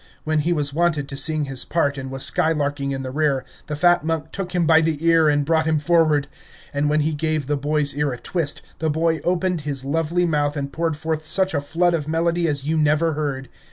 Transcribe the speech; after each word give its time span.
When 0.23 0.39
he 0.39 0.51
was 0.51 0.73
wanted 0.73 1.07
to 1.09 1.15
sing 1.15 1.43
his 1.45 1.63
part 1.63 1.95
and 1.95 2.09
was 2.09 2.23
skylarking 2.25 2.89
in 2.91 3.03
the 3.03 3.11
rear, 3.11 3.45
the 3.67 3.75
fat 3.75 4.03
monk 4.03 4.31
took 4.31 4.55
him 4.55 4.65
by 4.65 4.81
the 4.81 5.05
ear 5.05 5.29
and 5.29 5.45
brought 5.45 5.67
him 5.67 5.77
forward; 5.77 6.27
and 6.73 6.89
when 6.89 7.01
he 7.01 7.13
gave 7.13 7.45
the 7.45 7.55
boy's 7.55 7.93
ear 7.93 8.11
a 8.11 8.17
twist, 8.17 8.63
the 8.79 8.89
boy 8.89 9.19
opened 9.23 9.61
his 9.61 9.85
lovely 9.85 10.25
mouth 10.25 10.57
and 10.57 10.73
poured 10.73 10.97
forth 10.97 11.27
such 11.27 11.53
a 11.53 11.61
flood 11.61 11.93
of 11.93 12.07
melody 12.07 12.47
as 12.47 12.63
you 12.63 12.77
never 12.79 13.13
heard. 13.13 13.47